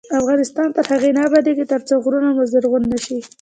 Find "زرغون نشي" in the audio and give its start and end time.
2.51-3.17